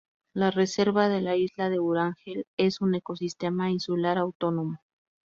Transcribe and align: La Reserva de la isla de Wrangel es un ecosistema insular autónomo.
La 0.33 0.49
Reserva 0.49 1.09
de 1.09 1.21
la 1.21 1.35
isla 1.35 1.69
de 1.69 1.77
Wrangel 1.79 2.47
es 2.57 2.81
un 2.81 2.95
ecosistema 2.95 3.69
insular 3.69 4.17
autónomo. 4.17 4.79